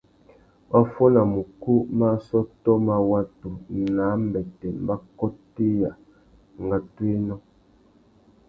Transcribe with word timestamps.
Wa 0.71 0.79
fôna 0.91 1.21
mukú 1.33 1.73
má 1.97 2.07
assôtô 2.17 2.71
má 2.87 2.95
watu 3.09 3.49
nà 3.95 4.03
ambêtê, 4.15 4.67
mbakôtéya, 4.83 5.91
ngôtōénô. 6.65 7.35